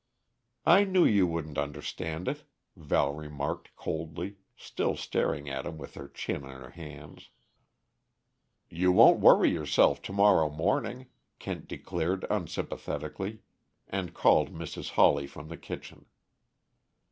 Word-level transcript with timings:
"I 0.65 0.83
knew 0.83 1.05
you 1.05 1.27
wouldn't 1.27 1.59
understand 1.59 2.27
it," 2.27 2.45
Val 2.75 3.13
remarked 3.13 3.75
coldly, 3.75 4.37
still 4.57 4.95
staring 4.97 5.47
at 5.47 5.67
him 5.67 5.77
with 5.77 5.93
her 5.93 6.07
chin 6.07 6.43
on 6.43 6.59
her 6.59 6.71
hands. 6.71 7.29
"You 8.67 8.91
won't 8.91 9.21
yourself, 9.45 10.01
to 10.01 10.11
morrow 10.11 10.49
morning," 10.49 11.05
Kent 11.37 11.67
declared 11.67 12.25
unsympathetically, 12.31 13.43
and 13.87 14.15
called 14.15 14.51
Mrs. 14.51 14.93
Hawley 14.93 15.27
from 15.27 15.49
the 15.49 15.57
kitchen. 15.57 16.07